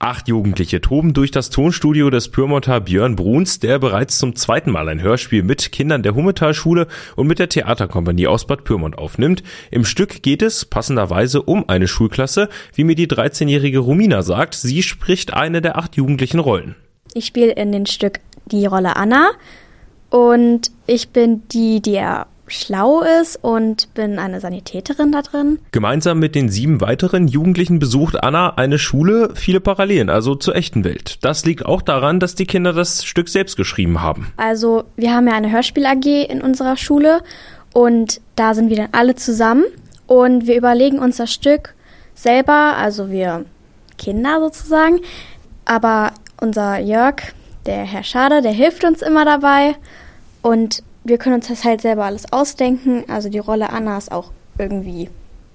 [0.00, 4.88] Acht Jugendliche toben durch das Tonstudio des Pyrmonter Björn Bruns, der bereits zum zweiten Mal
[4.88, 6.86] ein Hörspiel mit Kindern der Hummetalschule
[7.16, 9.42] und mit der Theaterkompanie aus Bad Pyrmont aufnimmt.
[9.72, 14.54] Im Stück geht es passenderweise um eine Schulklasse, wie mir die 13-jährige Romina sagt.
[14.54, 16.76] Sie spricht eine der acht jugendlichen Rollen.
[17.12, 19.30] Ich spiele in dem Stück die Rolle Anna
[20.10, 25.58] und ich bin die, die er schlau ist und bin eine Sanitäterin da drin.
[25.72, 30.84] Gemeinsam mit den sieben weiteren Jugendlichen besucht Anna eine Schule, viele Parallelen, also zur echten
[30.84, 31.18] Welt.
[31.22, 34.32] Das liegt auch daran, dass die Kinder das Stück selbst geschrieben haben.
[34.36, 37.22] Also wir haben ja eine Hörspiel AG in unserer Schule
[37.72, 39.64] und da sind wir dann alle zusammen
[40.06, 41.74] und wir überlegen uns das Stück
[42.14, 43.44] selber, also wir
[43.96, 45.00] Kinder sozusagen,
[45.64, 47.16] aber unser Jörg,
[47.66, 49.76] der Herr Schade, der hilft uns immer dabei
[50.42, 53.04] und wir können uns das halt selber alles ausdenken.
[53.08, 55.08] Also die Rolle Anna ist auch irgendwie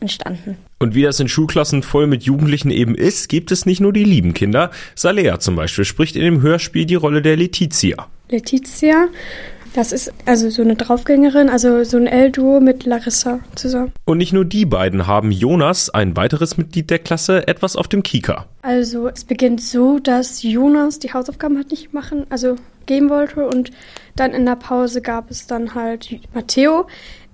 [0.00, 0.56] entstanden.
[0.78, 4.04] Und wie das in Schulklassen voll mit Jugendlichen eben ist, gibt es nicht nur die
[4.04, 4.70] lieben Kinder.
[4.94, 8.06] Salea zum Beispiel spricht in dem Hörspiel die Rolle der Letizia.
[8.28, 9.08] Letizia,
[9.74, 13.92] das ist also so eine Draufgängerin, also so ein L-Duo mit Larissa zusammen.
[14.04, 18.02] Und nicht nur die beiden haben Jonas, ein weiteres Mitglied der Klasse, etwas auf dem
[18.02, 18.46] Kika.
[18.62, 22.56] Also es beginnt so, dass Jonas die Hausaufgaben hat nicht machen, also
[22.86, 23.70] geben wollte und
[24.16, 26.86] dann in der Pause gab es dann halt Matteo,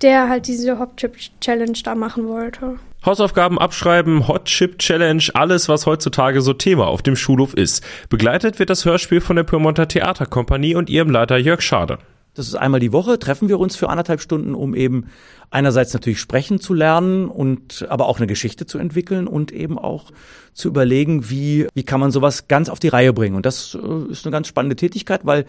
[0.03, 2.79] der halt diese Hot Chip Challenge da machen wollte.
[3.05, 7.85] Hausaufgaben abschreiben, Hot Chip Challenge, alles, was heutzutage so Thema auf dem Schulhof ist.
[8.11, 11.99] Begleitet wird das Hörspiel von der Pyrmonter Theaterkompanie und ihrem Leiter Jörg Schade.
[12.41, 15.09] Das ist einmal die Woche, treffen wir uns für anderthalb Stunden, um eben
[15.51, 20.11] einerseits natürlich sprechen zu lernen und aber auch eine Geschichte zu entwickeln und eben auch
[20.55, 23.37] zu überlegen, wie, wie kann man sowas ganz auf die Reihe bringen.
[23.37, 25.45] Und das äh, ist eine ganz spannende Tätigkeit, weil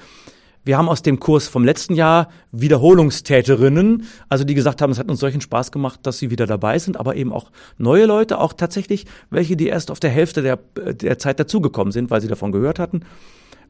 [0.66, 5.09] wir haben aus dem Kurs vom letzten Jahr Wiederholungstäterinnen, also die gesagt haben, es hat
[5.09, 8.52] uns solchen Spaß gemacht, dass sie wieder dabei sind, aber eben auch neue Leute, auch
[8.52, 12.52] tatsächlich welche, die erst auf der Hälfte der, der Zeit dazugekommen sind, weil sie davon
[12.52, 13.06] gehört hatten.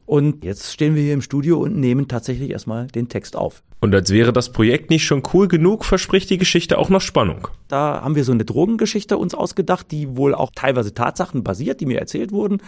[0.06, 3.62] Und jetzt stehen wir hier im Studio und nehmen tatsächlich erstmal den Text auf.
[3.80, 7.48] Und als wäre das Projekt nicht schon cool genug, verspricht die Geschichte auch noch Spannung.
[7.68, 11.86] Da haben wir so eine Drogengeschichte uns ausgedacht, die wohl auch teilweise Tatsachen basiert, die
[11.86, 12.58] mir erzählt wurden.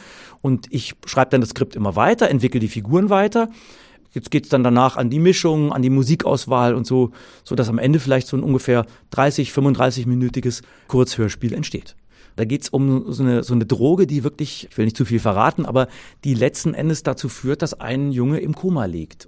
[0.43, 3.49] Und ich schreibe dann das Skript immer weiter, entwickle die Figuren weiter.
[4.13, 7.11] Jetzt geht's dann danach an die Mischung, an die Musikauswahl und so,
[7.43, 11.97] so dass am Ende vielleicht so ein ungefähr 30, 35-minütiges Kurzhörspiel entsteht.
[12.37, 15.21] Da geht's um so eine, so eine Droge, die wirklich, ich will nicht zu viel
[15.21, 15.89] verraten, aber
[16.25, 19.23] die letzten Endes dazu führt, dass ein Junge im Koma liegt.